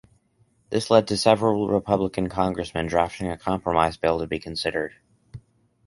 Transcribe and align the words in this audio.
This 0.71 0.89
led 0.89 1.07
to 1.09 1.15
several 1.15 1.67
Republican 1.67 2.27
Congressmen 2.27 2.87
drafting 2.87 3.29
a 3.29 3.37
compromise 3.37 3.97
bill 3.97 4.17
to 4.17 4.25
be 4.25 4.39
considered. 4.39 4.95